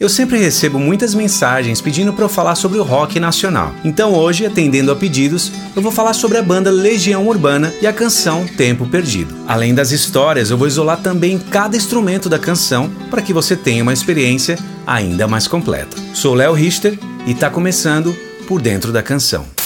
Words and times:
Eu 0.00 0.08
sempre 0.08 0.38
recebo 0.38 0.78
muitas 0.78 1.12
mensagens 1.12 1.80
pedindo 1.80 2.12
para 2.12 2.24
eu 2.24 2.28
falar 2.28 2.54
sobre 2.54 2.78
o 2.78 2.84
rock 2.84 3.18
nacional. 3.18 3.74
Então 3.84 4.14
hoje, 4.14 4.46
atendendo 4.46 4.92
a 4.92 4.96
pedidos, 4.96 5.50
eu 5.74 5.82
vou 5.82 5.90
falar 5.90 6.12
sobre 6.12 6.38
a 6.38 6.42
banda 6.42 6.70
Legião 6.70 7.26
Urbana 7.26 7.74
e 7.82 7.86
a 7.86 7.92
canção 7.92 8.46
Tempo 8.46 8.86
Perdido. 8.86 9.34
Além 9.48 9.74
das 9.74 9.90
histórias, 9.90 10.50
eu 10.50 10.56
vou 10.56 10.68
isolar 10.68 11.02
também 11.02 11.36
cada 11.36 11.76
instrumento 11.76 12.28
da 12.28 12.38
canção 12.38 12.88
para 13.10 13.22
que 13.22 13.32
você 13.32 13.56
tenha 13.56 13.82
uma 13.82 13.92
experiência 13.92 14.56
ainda 14.86 15.26
mais 15.26 15.48
completa. 15.48 15.96
Sou 16.14 16.32
Léo 16.32 16.52
Richter 16.52 16.96
e 17.26 17.32
está 17.32 17.50
começando 17.50 18.14
por 18.46 18.62
dentro 18.62 18.92
da 18.92 19.02
canção. 19.02 19.57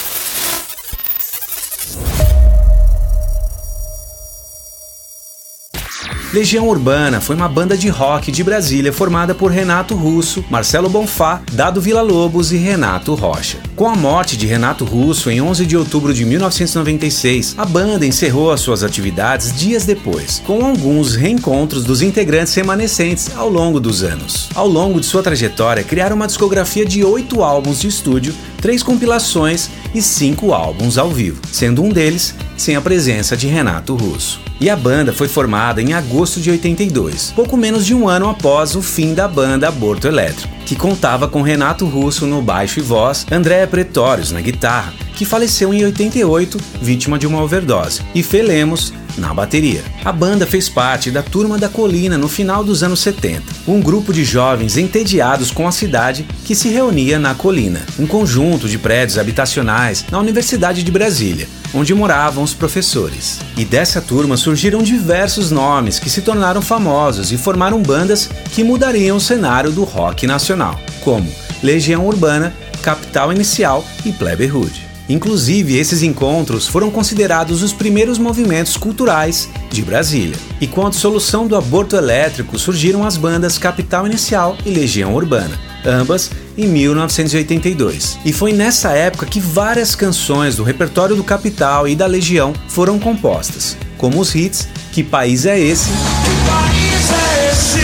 Legião 6.33 6.67
Urbana 6.67 7.21
foi 7.21 7.35
uma 7.35 7.47
banda 7.47 7.77
de 7.77 7.89
rock 7.89 8.31
de 8.31 8.43
Brasília 8.43 8.91
formada 8.91 9.35
por 9.35 9.51
Renato 9.51 9.93
Russo, 9.93 10.43
Marcelo 10.49 10.89
Bonfá, 10.89 11.43
Dado 11.51 11.79
Villa-Lobos 11.79 12.51
e 12.51 12.57
Renato 12.57 13.13
Rocha. 13.13 13.59
Com 13.75 13.87
a 13.87 13.93
morte 13.95 14.35
de 14.35 14.47
Renato 14.47 14.83
Russo 14.83 15.29
em 15.29 15.39
11 15.39 15.63
de 15.67 15.77
outubro 15.77 16.11
de 16.11 16.25
1996, 16.25 17.53
a 17.55 17.63
banda 17.63 18.03
encerrou 18.03 18.51
as 18.51 18.61
suas 18.61 18.81
atividades 18.81 19.55
dias 19.55 19.85
depois, 19.85 20.41
com 20.43 20.65
alguns 20.65 21.13
reencontros 21.13 21.83
dos 21.83 22.01
integrantes 22.01 22.55
remanescentes 22.55 23.29
ao 23.37 23.47
longo 23.47 23.79
dos 23.79 24.01
anos. 24.01 24.49
Ao 24.55 24.67
longo 24.67 24.99
de 24.99 25.05
sua 25.05 25.21
trajetória, 25.21 25.83
criaram 25.83 26.15
uma 26.15 26.25
discografia 26.25 26.83
de 26.83 27.03
oito 27.03 27.43
álbuns 27.43 27.79
de 27.79 27.87
estúdio, 27.87 28.33
três 28.59 28.81
compilações 28.81 29.69
e 29.93 30.01
cinco 30.01 30.51
álbuns 30.51 30.97
ao 30.97 31.11
vivo, 31.11 31.39
sendo 31.51 31.83
um 31.83 31.89
deles 31.89 32.33
sem 32.57 32.75
a 32.75 32.81
presença 32.81 33.37
de 33.37 33.45
Renato 33.45 33.95
Russo. 33.95 34.42
E 34.59 34.69
a 34.69 34.75
banda 34.75 35.11
foi 35.11 35.27
formada 35.27 35.81
em 35.81 35.93
agosto 35.93 36.39
de 36.39 36.49
82, 36.49 37.31
pouco 37.35 37.57
menos 37.57 37.85
de 37.85 37.93
um 37.93 38.07
ano 38.07 38.29
após 38.29 38.75
o 38.75 38.81
fim 38.81 39.13
da 39.13 39.27
banda 39.27 39.67
Aborto 39.67 40.07
Elétrico, 40.07 40.53
que 40.65 40.75
contava 40.75 41.27
com 41.27 41.41
Renato 41.41 41.85
Russo 41.85 42.25
no 42.25 42.41
baixo 42.41 42.79
e 42.79 42.81
voz, 42.81 43.25
André 43.31 43.65
Pretórios 43.65 44.31
na 44.31 44.41
guitarra, 44.41 44.93
que 45.15 45.25
faleceu 45.25 45.73
em 45.73 45.83
88, 45.83 46.57
vítima 46.81 47.19
de 47.19 47.27
uma 47.27 47.41
overdose, 47.41 48.01
e 48.15 48.23
Fê 48.23 48.41
Lemos 48.41 48.93
na 49.17 49.33
bateria. 49.33 49.81
A 50.03 50.11
banda 50.11 50.45
fez 50.45 50.69
parte 50.69 51.11
da 51.11 51.21
Turma 51.21 51.57
da 51.57 51.69
Colina 51.69 52.17
no 52.17 52.27
final 52.27 52.63
dos 52.63 52.83
anos 52.83 52.99
70, 53.01 53.43
um 53.67 53.81
grupo 53.81 54.13
de 54.13 54.23
jovens 54.23 54.77
entediados 54.77 55.51
com 55.51 55.67
a 55.67 55.71
cidade 55.71 56.25
que 56.45 56.55
se 56.55 56.69
reunia 56.69 57.19
na 57.19 57.33
Colina, 57.33 57.81
um 57.99 58.07
conjunto 58.07 58.67
de 58.67 58.77
prédios 58.77 59.17
habitacionais 59.17 60.05
na 60.11 60.19
Universidade 60.19 60.83
de 60.83 60.91
Brasília, 60.91 61.47
onde 61.73 61.93
moravam 61.93 62.43
os 62.43 62.53
professores. 62.53 63.39
E 63.57 63.65
dessa 63.65 64.01
turma 64.01 64.37
surgiram 64.37 64.83
diversos 64.83 65.51
nomes 65.51 65.99
que 65.99 66.09
se 66.09 66.21
tornaram 66.21 66.61
famosos 66.61 67.31
e 67.31 67.37
formaram 67.37 67.81
bandas 67.81 68.29
que 68.53 68.63
mudariam 68.63 69.17
o 69.17 69.21
cenário 69.21 69.71
do 69.71 69.83
rock 69.83 70.27
nacional, 70.27 70.79
como 71.01 71.29
Legião 71.61 72.05
Urbana, 72.05 72.53
Capital 72.81 73.31
Inicial 73.31 73.85
e 74.05 74.11
Plebe 74.11 74.51
Hood. 74.51 74.92
Inclusive, 75.09 75.77
esses 75.77 76.01
encontros 76.01 76.67
foram 76.67 76.89
considerados 76.89 77.61
os 77.61 77.73
primeiros 77.73 78.17
movimentos 78.17 78.77
culturais 78.77 79.49
de 79.69 79.81
Brasília. 79.81 80.37
E 80.61 80.67
com 80.67 80.87
a 80.87 80.89
dissolução 80.89 81.47
do 81.47 81.55
aborto 81.55 81.95
elétrico 81.95 82.57
surgiram 82.57 83.05
as 83.05 83.17
bandas 83.17 83.57
Capital 83.57 84.07
Inicial 84.07 84.57
e 84.65 84.69
Legião 84.69 85.13
Urbana, 85.13 85.59
ambas 85.85 86.31
em 86.57 86.67
1982. 86.67 88.17
E 88.23 88.31
foi 88.31 88.53
nessa 88.53 88.91
época 88.91 89.25
que 89.25 89.39
várias 89.39 89.95
canções 89.95 90.55
do 90.55 90.63
repertório 90.63 91.15
do 91.15 91.23
Capital 91.23 91.87
e 91.87 91.95
da 91.95 92.05
Legião 92.05 92.53
foram 92.67 92.97
compostas, 92.97 93.75
como 93.97 94.19
os 94.19 94.33
hits 94.33 94.67
Que 94.91 95.03
País 95.03 95.45
é 95.45 95.59
Esse? 95.59 95.89
Que 95.89 96.49
país 96.49 97.11
é 97.11 97.51
esse? 97.51 97.79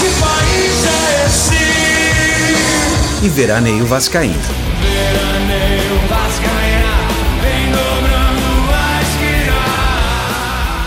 Que 0.00 0.08
país 0.20 0.86
é 0.86 1.26
esse? 1.26 3.26
E 3.26 3.28
Veraneio 3.28 3.84
Vascaíno. 3.86 4.65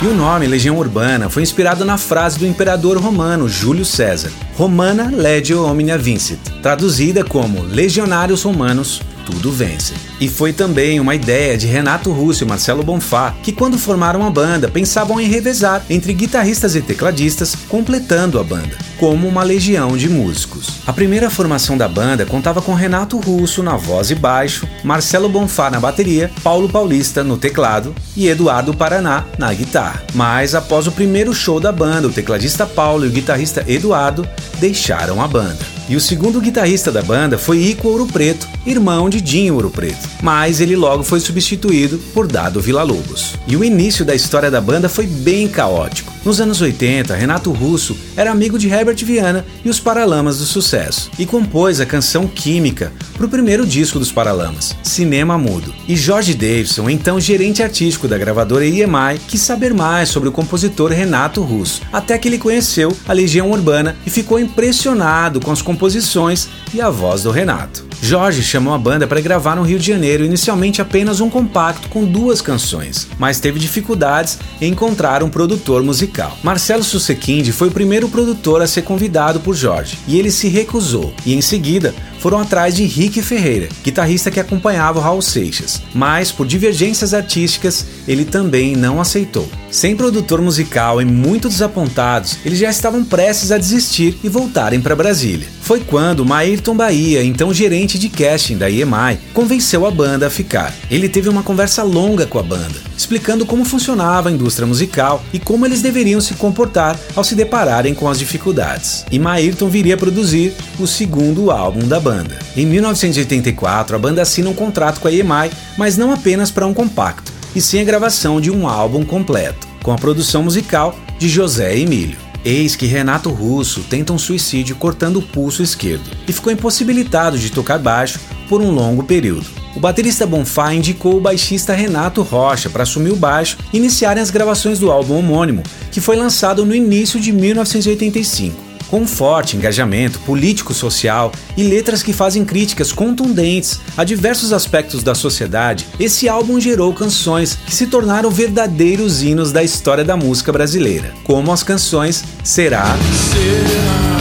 E 0.01 0.07
o 0.07 0.13
nome 0.13 0.47
Legião 0.47 0.77
Urbana 0.77 1.29
foi 1.29 1.43
inspirado 1.43 1.83
na 1.83 1.97
frase 1.97 2.39
do 2.39 2.47
imperador 2.47 2.97
romano 2.97 3.49
Júlio 3.49 3.83
César, 3.83 4.31
Romana 4.59 5.09
legio 5.09 5.63
omnia 5.63 5.97
vincit, 5.97 6.37
traduzida 6.61 7.23
como 7.23 7.63
Legionários 7.63 8.43
Romanos 8.43 9.01
tudo 9.29 9.51
vence. 9.51 9.93
E 10.19 10.27
foi 10.27 10.51
também 10.51 10.99
uma 10.99 11.13
ideia 11.13 11.57
de 11.57 11.67
Renato 11.67 12.11
Russo 12.11 12.43
e 12.43 12.47
Marcelo 12.47 12.83
Bonfá, 12.83 13.35
que 13.43 13.51
quando 13.51 13.77
formaram 13.77 14.25
a 14.25 14.29
banda 14.29 14.67
pensavam 14.67 15.19
em 15.19 15.27
revezar 15.27 15.83
entre 15.89 16.13
guitarristas 16.13 16.75
e 16.75 16.81
tecladistas, 16.81 17.55
completando 17.69 18.39
a 18.39 18.43
banda, 18.43 18.75
como 18.97 19.27
uma 19.27 19.43
legião 19.43 19.95
de 19.95 20.09
músicos. 20.09 20.79
A 20.85 20.91
primeira 20.91 21.29
formação 21.29 21.77
da 21.77 21.87
banda 21.87 22.25
contava 22.25 22.61
com 22.61 22.73
Renato 22.73 23.17
Russo 23.19 23.61
na 23.61 23.77
voz 23.77 24.09
e 24.09 24.15
baixo, 24.15 24.67
Marcelo 24.83 25.29
Bonfá 25.29 25.69
na 25.69 25.79
bateria, 25.79 26.31
Paulo 26.43 26.67
Paulista 26.67 27.23
no 27.23 27.37
teclado 27.37 27.93
e 28.15 28.27
Eduardo 28.27 28.73
Paraná 28.73 29.25
na 29.37 29.53
guitarra. 29.53 30.03
Mas 30.13 30.55
após 30.55 30.87
o 30.87 30.91
primeiro 30.91 31.33
show 31.33 31.59
da 31.59 31.71
banda, 31.71 32.07
o 32.07 32.11
tecladista 32.11 32.65
Paulo 32.65 33.05
e 33.05 33.09
o 33.09 33.11
guitarrista 33.11 33.63
Eduardo 33.67 34.27
deixaram 34.59 35.21
a 35.21 35.27
banda. 35.27 35.59
E 35.87 35.95
o 35.95 36.01
segundo 36.01 36.39
guitarrista 36.39 36.91
da 36.91 37.01
banda 37.01 37.37
foi 37.37 37.57
Ico 37.57 37.87
Ouro 37.87 38.05
Preto, 38.05 38.47
irmão 38.65 39.09
de 39.09 39.19
Dinho 39.21 39.55
Ouro 39.55 39.69
Preto, 39.69 40.07
mas 40.21 40.61
ele 40.61 40.75
logo 40.75 41.03
foi 41.03 41.19
substituído 41.19 41.97
por 42.13 42.27
Dado 42.27 42.61
Vila 42.61 42.83
Lobos. 42.83 43.33
E 43.47 43.55
o 43.57 43.63
início 43.63 44.05
da 44.05 44.13
história 44.13 44.51
da 44.51 44.61
banda 44.61 44.87
foi 44.87 45.07
bem 45.07 45.47
caótico. 45.47 46.08
Nos 46.25 46.41
anos 46.41 46.59
80, 46.59 47.15
Renato 47.15 47.51
Russo 47.51 47.95
era 48.15 48.29
amigo 48.29 48.59
de 48.59 48.67
Herbert 48.67 48.97
Viana 49.05 49.45
e 49.63 49.69
os 49.69 49.79
Paralamas 49.79 50.39
do 50.39 50.45
Sucesso 50.45 51.09
e 51.17 51.25
compôs 51.25 51.79
a 51.79 51.85
canção 51.85 52.27
Química 52.27 52.91
para 53.15 53.25
o 53.25 53.29
primeiro 53.29 53.65
disco 53.65 53.97
dos 53.97 54.11
Paralamas, 54.11 54.75
Cinema 54.83 55.37
Mudo. 55.37 55.73
E 55.87 55.95
Jorge 55.95 56.33
Davidson, 56.33 56.89
então 56.89 57.19
gerente 57.21 57.63
artístico 57.63 58.07
da 58.07 58.17
gravadora 58.17 58.65
EMI, 58.65 59.17
quis 59.27 59.41
saber 59.41 59.73
mais 59.73 60.09
sobre 60.09 60.27
o 60.27 60.31
compositor 60.33 60.91
Renato 60.91 61.41
Russo, 61.41 61.81
até 61.91 62.17
que 62.17 62.27
ele 62.27 62.37
conheceu 62.37 62.95
a 63.07 63.13
Legião 63.13 63.49
Urbana 63.51 63.95
e 64.05 64.09
ficou 64.09 64.39
impressionado 64.39 65.39
com 65.39 65.51
as 65.51 65.61
composições 65.61 66.49
e 66.73 66.81
a 66.81 66.89
voz 66.89 67.23
do 67.23 67.31
Renato. 67.31 67.88
Jorge 68.01 68.41
chamou 68.41 68.73
a 68.73 68.77
banda 68.77 69.05
para 69.05 69.19
gravar 69.19 69.55
no 69.55 69.63
Rio 69.63 69.77
de 69.77 69.85
Janeiro, 69.85 70.23
inicialmente 70.23 70.81
apenas 70.81 71.19
um 71.19 71.29
compacto 71.29 71.89
com 71.89 72.05
duas 72.05 72.41
canções, 72.41 73.07
mas 73.19 73.39
teve 73.39 73.59
dificuldades 73.59 74.39
em 74.61 74.71
encontrar 74.71 75.21
um 75.21 75.29
produtor 75.29 75.83
musical. 75.83 76.37
Marcelo 76.41 76.83
Susequinde 76.83 77.51
foi 77.51 77.67
o 77.67 77.71
primeiro 77.71 78.07
produtor 78.07 78.61
a 78.61 78.67
ser 78.67 78.83
convidado 78.83 79.41
por 79.41 79.53
Jorge, 79.53 79.97
e 80.07 80.17
ele 80.17 80.31
se 80.31 80.47
recusou, 80.47 81.13
e 81.25 81.33
em 81.33 81.41
seguida 81.41 81.93
foram 82.19 82.39
atrás 82.39 82.75
de 82.75 82.83
Rick 82.83 83.21
Ferreira, 83.21 83.69
guitarrista 83.83 84.29
que 84.29 84.39
acompanhava 84.39 84.99
o 84.99 85.01
Raul 85.01 85.21
Seixas, 85.21 85.81
mas 85.93 86.31
por 86.31 86.45
divergências 86.45 87.13
artísticas 87.13 87.85
ele 88.07 88.25
também 88.25 88.75
não 88.75 88.99
aceitou. 88.99 89.49
Sem 89.71 89.95
produtor 89.95 90.41
musical 90.41 91.01
e 91.01 91.05
muito 91.05 91.47
desapontados, 91.47 92.37
eles 92.43 92.59
já 92.59 92.69
estavam 92.69 93.03
prestes 93.03 93.51
a 93.51 93.57
desistir 93.57 94.17
e 94.23 94.29
voltarem 94.29 94.81
para 94.81 94.95
Brasília. 94.95 95.47
Foi 95.61 95.79
quando 95.79 96.25
Maírton 96.25 96.75
Bahia, 96.75 97.23
então 97.23 97.53
gerente 97.53 97.99
de 97.99 98.09
casting 98.09 98.57
da 98.57 98.69
EMI, 98.69 99.19
convenceu 99.33 99.85
a 99.85 99.91
banda 99.91 100.25
a 100.25 100.29
ficar. 100.29 100.73
Ele 100.89 101.07
teve 101.07 101.29
uma 101.29 101.43
conversa 101.43 101.83
longa 101.83 102.25
com 102.25 102.39
a 102.39 102.43
banda, 102.43 102.73
explicando 102.97 103.45
como 103.45 103.63
funcionava 103.63 104.29
a 104.29 104.31
indústria 104.31 104.65
musical 104.65 105.23
e 105.31 105.37
como 105.37 105.67
eles 105.67 105.83
deveriam 105.83 106.19
se 106.19 106.33
comportar 106.33 106.99
ao 107.15 107.23
se 107.23 107.35
depararem 107.35 107.93
com 107.93 108.09
as 108.09 108.17
dificuldades. 108.17 109.05
E 109.11 109.19
Maírton 109.19 109.69
viria 109.69 109.93
a 109.93 109.97
produzir 109.97 110.55
o 110.79 110.87
segundo 110.87 111.51
álbum 111.51 111.87
da 111.87 111.99
banda 111.99 112.08
banda. 112.09 112.39
Em 112.57 112.65
1984, 112.65 113.95
a 113.95 113.99
banda 113.99 114.23
assina 114.23 114.49
um 114.49 114.53
contrato 114.55 114.99
com 114.99 115.07
a 115.07 115.11
EMI, 115.11 115.51
mas 115.77 115.95
não 115.95 116.11
apenas 116.11 116.49
para 116.49 116.65
um 116.65 116.73
compacto, 116.73 117.31
e 117.55 117.61
sim 117.61 117.79
a 117.79 117.83
gravação 117.83 118.41
de 118.41 118.49
um 118.49 118.67
álbum 118.67 119.05
completo, 119.05 119.67
com 119.83 119.91
a 119.91 119.95
produção 119.95 120.41
musical 120.41 120.97
de 121.19 121.29
José 121.29 121.77
Emílio. 121.77 122.17
Eis 122.43 122.75
que 122.75 122.87
Renato 122.87 123.29
Russo 123.29 123.81
tenta 123.87 124.11
um 124.11 124.17
suicídio 124.17 124.75
cortando 124.75 125.17
o 125.17 125.21
pulso 125.21 125.61
esquerdo 125.61 126.09
e 126.27 126.33
ficou 126.33 126.51
impossibilitado 126.51 127.37
de 127.37 127.51
tocar 127.51 127.77
baixo 127.77 128.19
por 128.47 128.59
um 128.59 128.71
longo 128.71 129.03
período. 129.03 129.45
O 129.75 129.79
baterista 129.79 130.25
Bonfá 130.25 130.73
indicou 130.73 131.15
o 131.15 131.21
baixista 131.21 131.75
Renato 131.75 132.23
Rocha 132.23 132.71
para 132.71 132.83
assumir 132.83 133.11
o 133.11 133.15
baixo 133.15 133.55
e 133.71 133.77
iniciarem 133.77 134.23
as 134.23 134.31
gravações 134.31 134.79
do 134.79 134.89
álbum 134.89 135.19
homônimo, 135.19 135.61
que 135.91 136.01
foi 136.01 136.15
lançado 136.15 136.65
no 136.65 136.73
início 136.73 137.19
de 137.19 137.31
1985 137.31 138.68
com 138.89 139.01
um 139.01 139.07
forte 139.07 139.55
engajamento 139.55 140.19
político-social 140.19 141.31
e 141.55 141.63
letras 141.63 142.01
que 142.01 142.13
fazem 142.13 142.43
críticas 142.43 142.91
contundentes 142.91 143.79
a 143.97 144.03
diversos 144.03 144.51
aspectos 144.53 145.03
da 145.03 145.13
sociedade, 145.15 145.85
esse 145.99 146.27
álbum 146.27 146.59
gerou 146.59 146.93
canções 146.93 147.57
que 147.65 147.73
se 147.73 147.87
tornaram 147.87 148.29
verdadeiros 148.29 149.21
hinos 149.21 149.51
da 149.51 149.63
história 149.63 150.03
da 150.03 150.17
música 150.17 150.51
brasileira, 150.51 151.13
como 151.23 151.51
as 151.51 151.63
canções 151.63 152.23
Será, 152.43 152.85
Será 153.31 154.19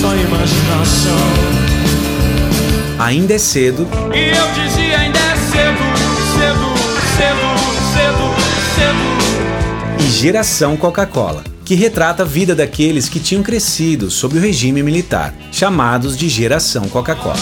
só 0.00 0.16
imaginação. 0.16 1.16
Ainda 2.98 3.34
é 3.34 3.38
cedo. 3.38 3.86
E 4.14 4.30
eu 4.30 4.52
dizia 4.52 4.98
ainda 4.98 5.18
é 5.18 5.36
cedo, 5.36 5.84
cedo, 6.38 6.68
cedo, 7.16 7.48
cedo, 7.94 8.24
cedo. 8.74 10.06
E 10.06 10.10
Geração 10.10 10.76
Coca-Cola 10.76 11.44
que 11.70 11.76
retrata 11.76 12.24
a 12.24 12.26
vida 12.26 12.52
daqueles 12.52 13.08
que 13.08 13.20
tinham 13.20 13.44
crescido 13.44 14.10
sob 14.10 14.36
o 14.36 14.40
regime 14.40 14.82
militar, 14.82 15.32
chamados 15.52 16.16
de 16.16 16.28
Geração 16.28 16.88
Coca-Cola. 16.88 17.38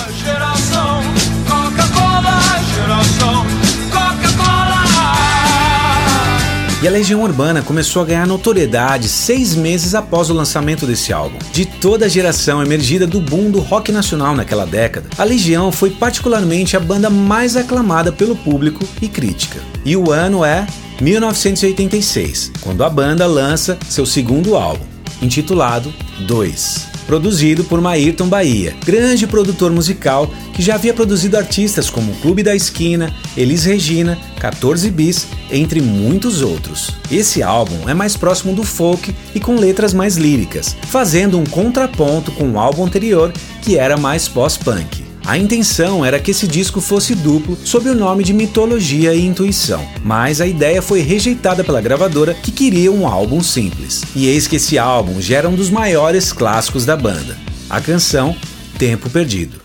E 6.83 6.87
a 6.87 6.91
Legião 6.91 7.23
Urbana 7.23 7.63
começou 7.63 8.03
a 8.03 8.05
ganhar 8.05 8.27
notoriedade 8.27 9.09
seis 9.09 9.55
meses 9.55 9.95
após 9.95 10.29
o 10.29 10.35
lançamento 10.35 10.87
desse 10.87 11.11
álbum. 11.11 11.39
De 11.51 11.65
toda 11.65 12.05
a 12.05 12.09
geração 12.09 12.63
emergida 12.63 13.07
do 13.07 13.23
boom 13.23 13.51
do 13.51 13.61
rock 13.61 13.91
nacional 13.91 14.37
naquela 14.37 14.67
década, 14.67 15.09
a 15.17 15.25
Legião 15.25 15.73
foi 15.73 15.89
particularmente 15.89 16.77
a 16.77 16.81
banda 16.81 17.09
mais 17.09 17.57
aclamada 17.57 18.13
pelo 18.13 18.37
público 18.37 18.87
e 19.01 19.09
crítica. 19.09 19.59
E 19.87 19.97
o 19.97 20.13
ano 20.13 20.45
é 20.45 20.67
1986, 21.01 22.53
quando 22.61 22.85
a 22.85 22.91
banda 22.91 23.27
lança 23.27 23.79
seu 23.89 24.05
segundo 24.05 24.57
álbum, 24.57 24.85
intitulado 25.23 25.93
2 26.27 26.99
produzido 27.09 27.65
por 27.65 27.81
Maírton 27.81 28.29
Bahia, 28.29 28.77
grande 28.85 29.27
produtor 29.27 29.73
musical 29.73 30.31
que 30.53 30.61
já 30.61 30.75
havia 30.75 30.93
produzido 30.93 31.39
artistas 31.39 31.89
como 31.89 32.15
Clube 32.17 32.43
da 32.43 32.55
Esquina, 32.55 33.15
Elis 33.35 33.65
Regina, 33.65 34.19
14 34.39 34.91
Bis, 34.91 35.27
entre 35.51 35.81
muitos 35.81 36.43
outros. 36.43 36.95
Esse 37.11 37.43
álbum 37.43 37.89
é 37.89 37.95
mais 37.95 38.15
próximo 38.15 38.55
do 38.55 38.63
folk 38.63 39.15
e 39.35 39.41
com 39.41 39.57
letras 39.57 39.95
mais 39.95 40.19
líricas, 40.19 40.77
fazendo 40.83 41.39
um 41.39 41.47
contraponto 41.47 42.31
com 42.33 42.51
o 42.51 42.59
álbum 42.59 42.85
anterior 42.85 43.33
que 43.63 43.79
era 43.79 43.97
mais 43.97 44.29
pós-punk. 44.29 45.08
A 45.29 45.37
intenção 45.37 46.03
era 46.03 46.19
que 46.19 46.31
esse 46.31 46.47
disco 46.47 46.81
fosse 46.81 47.15
duplo 47.15 47.59
sob 47.63 47.87
o 47.91 47.95
nome 47.95 48.25
de 48.25 48.33
Mitologia 48.33 49.13
e 49.13 49.27
Intuição, 49.27 49.87
mas 50.03 50.41
a 50.41 50.47
ideia 50.47 50.81
foi 50.81 51.03
rejeitada 51.03 51.63
pela 51.63 51.83
gravadora 51.83 52.33
que 52.33 52.51
queria 52.51 52.91
um 52.91 53.07
álbum 53.07 53.43
simples. 53.43 54.03
E 54.17 54.27
eis 54.27 54.47
que 54.47 54.57
esse 54.57 54.79
álbum 54.79 55.21
gera 55.21 55.47
um 55.47 55.55
dos 55.55 55.69
maiores 55.69 56.33
clássicos 56.33 56.87
da 56.87 56.97
banda, 56.97 57.37
a 57.69 57.79
canção 57.79 58.35
Tempo 58.79 59.11
Perdido. 59.11 59.61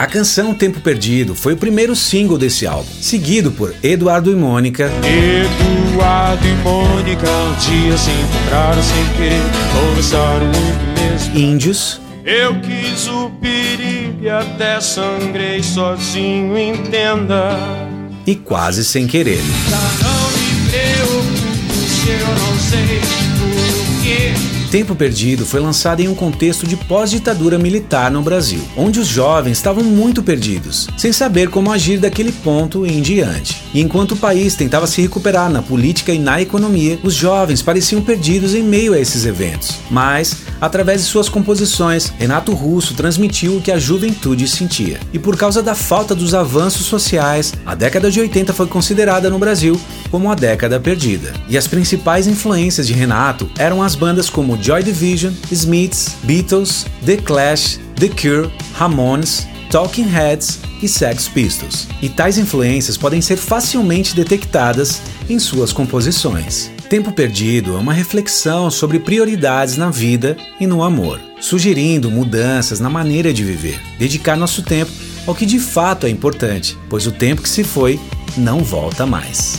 A 0.00 0.06
canção 0.06 0.54
Tempo 0.54 0.80
Perdido 0.80 1.34
foi 1.34 1.52
o 1.52 1.56
primeiro 1.58 1.94
single 1.94 2.38
desse 2.38 2.66
álbum, 2.66 2.88
seguido 3.02 3.52
por 3.52 3.74
Eduardo 3.82 4.32
e 4.32 4.34
Mônica. 4.34 4.90
Eduardo 5.04 6.48
e 6.48 6.54
Mônica 6.64 7.28
um 7.28 7.54
dia 7.56 7.98
se 7.98 8.10
encontraram 8.10 8.82
sem 8.82 9.04
querer, 9.18 9.42
conversaram 9.78 10.46
muito 10.46 10.98
mesmo. 10.98 11.38
Índios. 11.38 12.00
Eu 12.24 12.58
quis 12.62 13.08
o 13.08 13.28
perigo 13.42 14.22
e 14.22 14.30
até 14.30 14.80
sangrei 14.80 15.62
sozinho, 15.62 16.58
entenda. 16.58 17.58
E 18.26 18.34
quase 18.34 18.86
sem 18.86 19.06
querer. 19.06 19.42
não 20.00 20.30
me 20.30 20.70
preocupo 20.70 21.74
se 21.74 22.08
eu 22.08 22.26
não 22.26 22.58
sei 22.58 23.00
por 23.38 24.02
quê. 24.02 24.59
Tempo 24.70 24.94
Perdido 24.94 25.44
foi 25.44 25.58
lançado 25.58 25.98
em 25.98 26.06
um 26.06 26.14
contexto 26.14 26.64
de 26.64 26.76
pós-ditadura 26.76 27.58
militar 27.58 28.08
no 28.08 28.22
Brasil, 28.22 28.62
onde 28.76 29.00
os 29.00 29.08
jovens 29.08 29.58
estavam 29.58 29.82
muito 29.82 30.22
perdidos, 30.22 30.86
sem 30.96 31.12
saber 31.12 31.50
como 31.50 31.72
agir 31.72 31.98
daquele 31.98 32.30
ponto 32.30 32.86
em 32.86 33.02
diante. 33.02 33.60
E 33.74 33.80
enquanto 33.80 34.12
o 34.12 34.16
país 34.16 34.54
tentava 34.54 34.86
se 34.86 35.02
recuperar 35.02 35.50
na 35.50 35.60
política 35.60 36.12
e 36.12 36.20
na 36.20 36.40
economia, 36.40 37.00
os 37.02 37.14
jovens 37.14 37.62
pareciam 37.62 38.00
perdidos 38.00 38.54
em 38.54 38.62
meio 38.62 38.94
a 38.94 38.98
esses 39.00 39.26
eventos. 39.26 39.74
Mas, 39.90 40.36
através 40.60 41.00
de 41.00 41.08
suas 41.08 41.28
composições, 41.28 42.12
Renato 42.16 42.52
Russo 42.52 42.94
transmitiu 42.94 43.56
o 43.56 43.60
que 43.60 43.72
a 43.72 43.78
juventude 43.78 44.46
sentia. 44.46 45.00
E 45.12 45.18
por 45.18 45.36
causa 45.36 45.64
da 45.64 45.74
falta 45.74 46.14
dos 46.14 46.32
avanços 46.32 46.86
sociais, 46.86 47.52
a 47.66 47.74
década 47.74 48.08
de 48.08 48.20
80 48.20 48.52
foi 48.52 48.68
considerada 48.68 49.28
no 49.28 49.38
Brasil 49.38 49.80
como 50.12 50.30
a 50.30 50.36
década 50.36 50.78
perdida. 50.78 51.32
E 51.48 51.58
as 51.58 51.66
principais 51.66 52.28
influências 52.28 52.86
de 52.86 52.92
Renato 52.92 53.50
eram 53.58 53.82
as 53.82 53.96
bandas 53.96 54.30
como 54.30 54.59
Joy 54.62 54.82
Division, 54.82 55.32
Smiths, 55.50 56.16
Beatles, 56.22 56.86
The 57.04 57.16
Clash, 57.16 57.78
The 57.96 58.08
Cure, 58.08 58.50
Ramones, 58.74 59.46
Talking 59.70 60.08
Heads 60.08 60.58
e 60.82 60.88
Sex 60.88 61.28
Pistols. 61.28 61.88
E 62.02 62.08
tais 62.08 62.38
influências 62.38 62.96
podem 62.96 63.20
ser 63.20 63.36
facilmente 63.36 64.14
detectadas 64.14 65.00
em 65.28 65.38
suas 65.38 65.72
composições. 65.72 66.70
Tempo 66.88 67.12
Perdido 67.12 67.76
é 67.76 67.78
uma 67.78 67.92
reflexão 67.92 68.70
sobre 68.70 68.98
prioridades 68.98 69.76
na 69.76 69.90
vida 69.90 70.36
e 70.58 70.66
no 70.66 70.82
amor, 70.82 71.20
sugerindo 71.40 72.10
mudanças 72.10 72.80
na 72.80 72.90
maneira 72.90 73.32
de 73.32 73.44
viver, 73.44 73.80
dedicar 73.98 74.36
nosso 74.36 74.62
tempo 74.62 74.90
ao 75.26 75.34
que 75.34 75.46
de 75.46 75.60
fato 75.60 76.06
é 76.06 76.10
importante, 76.10 76.76
pois 76.88 77.06
o 77.06 77.12
tempo 77.12 77.42
que 77.42 77.48
se 77.48 77.62
foi 77.62 78.00
não 78.36 78.64
volta 78.64 79.06
mais. 79.06 79.56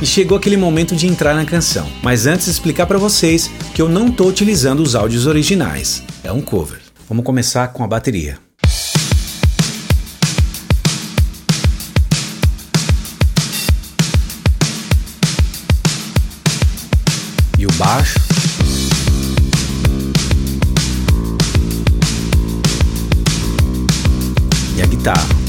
E 0.00 0.06
chegou 0.06 0.36
aquele 0.36 0.56
momento 0.56 0.94
de 0.94 1.06
entrar 1.06 1.34
na 1.34 1.44
canção. 1.44 1.88
Mas 2.02 2.26
antes 2.26 2.46
explicar 2.46 2.86
para 2.86 2.98
vocês 2.98 3.50
que 3.74 3.80
eu 3.80 3.88
não 3.88 4.08
estou 4.08 4.28
utilizando 4.28 4.80
os 4.80 4.94
áudios 4.94 5.26
originais, 5.26 6.02
é 6.22 6.32
um 6.32 6.40
cover. 6.40 6.80
Vamos 7.08 7.24
começar 7.24 7.68
com 7.68 7.84
a 7.84 7.86
bateria. 7.86 8.38
E 17.58 17.66
o 17.66 17.72
baixo. 17.72 18.18
E 24.76 24.82
a 24.82 24.86
guitarra. 24.86 25.45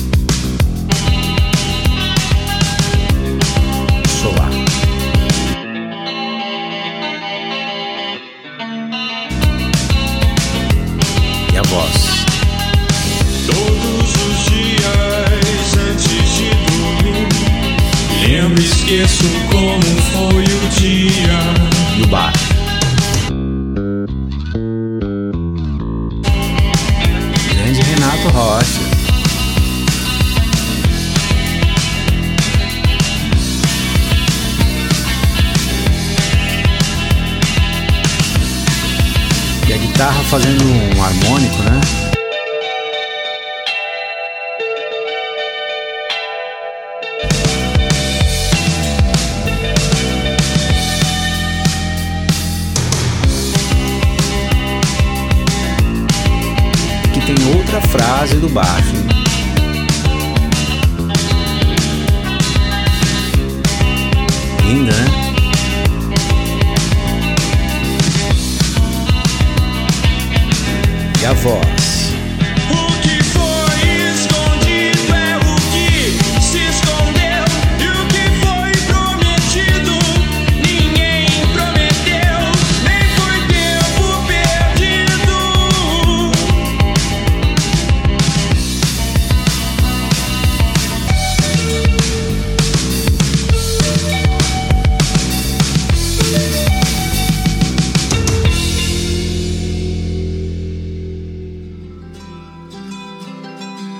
Fazendo 40.30 40.64
um 40.66 41.04
harmônico, 41.04 41.64
né? 41.64 41.82
outra 57.56 57.82
frase 57.82 58.36
do 58.38 58.50
baixo. 58.50 58.94
Linda, 64.66 64.92
né? 64.92 65.17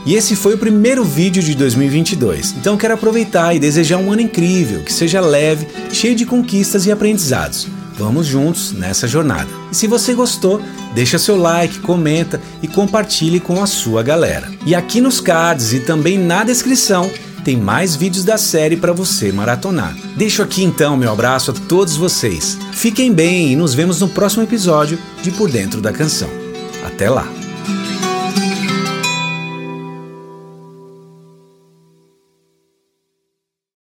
E 0.08 0.16
esse 0.16 0.38
foi 0.38 0.54
o 0.54 0.58
primeiro 0.58 1.04
vídeo 1.04 1.44
de 1.44 1.54
2022. 1.54 2.56
Então 2.58 2.78
quero 2.78 2.94
aproveitar 2.94 3.54
e 3.54 3.60
desejar 3.60 3.98
um 3.98 4.10
ano 4.10 4.22
incrível, 4.22 4.82
que 4.82 4.94
seja 4.94 5.20
leve, 5.20 5.68
cheio 5.92 6.16
de 6.16 6.26
conquistas 6.26 6.86
e 6.86 6.92
aprendizados. 6.94 7.68
Vamos 7.98 8.26
juntos 8.26 8.72
nessa 8.72 9.06
jornada. 9.06 9.50
E 9.70 9.76
se 9.76 9.86
você 9.86 10.14
gostou, 10.14 10.62
deixa 10.96 11.20
seu 11.20 11.36
like, 11.36 11.80
comenta 11.80 12.40
e 12.62 12.70
compartilhe 12.70 13.42
com 13.42 13.62
a 13.62 13.68
sua 13.68 14.02
galera. 14.02 14.50
E 14.66 14.74
aqui 14.74 15.02
nos 15.02 15.20
cards 15.20 15.74
e 15.74 15.82
também 15.82 16.18
na 16.18 16.46
descrição 16.46 17.12
tem 17.44 17.58
mais 17.58 17.94
vídeos 17.94 18.24
da 18.24 18.38
série 18.38 18.78
para 18.78 18.94
você 18.94 19.30
maratonar. 19.34 19.94
Deixo 20.16 20.42
aqui 20.42 20.64
então 20.64 20.96
meu 20.96 21.12
abraço 21.12 21.52
a 21.52 21.54
todos 21.54 21.98
vocês. 21.98 22.58
Fiquem 22.72 23.12
bem 23.12 23.52
e 23.52 23.56
nos 23.58 23.74
vemos 23.74 24.00
no 24.00 24.08
próximo 24.08 24.44
episódio 24.44 24.98
de 25.22 25.32
Por 25.32 25.52
Dentro 25.52 25.82
da 25.82 25.92
Canção. 25.92 26.30
Até 26.86 27.10
lá! 27.10 27.37